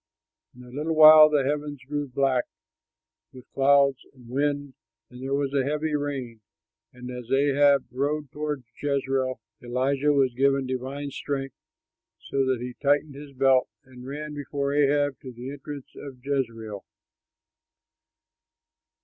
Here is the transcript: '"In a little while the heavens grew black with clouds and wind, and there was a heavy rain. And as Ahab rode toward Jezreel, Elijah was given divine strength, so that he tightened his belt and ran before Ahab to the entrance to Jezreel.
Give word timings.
'"In 0.55 0.63
a 0.63 0.71
little 0.71 0.95
while 0.95 1.29
the 1.29 1.43
heavens 1.43 1.83
grew 1.83 2.07
black 2.07 2.45
with 3.31 3.45
clouds 3.53 3.99
and 4.15 4.29
wind, 4.31 4.73
and 5.11 5.21
there 5.21 5.35
was 5.35 5.53
a 5.53 5.63
heavy 5.63 5.95
rain. 5.95 6.41
And 6.91 7.11
as 7.11 7.31
Ahab 7.31 7.85
rode 7.91 8.31
toward 8.31 8.63
Jezreel, 8.81 9.39
Elijah 9.61 10.11
was 10.11 10.33
given 10.33 10.65
divine 10.65 11.11
strength, 11.11 11.55
so 12.19 12.43
that 12.47 12.61
he 12.61 12.73
tightened 12.81 13.13
his 13.13 13.33
belt 13.33 13.69
and 13.83 14.03
ran 14.03 14.33
before 14.33 14.73
Ahab 14.73 15.19
to 15.19 15.31
the 15.31 15.51
entrance 15.51 15.85
to 15.91 16.17
Jezreel. 16.19 16.83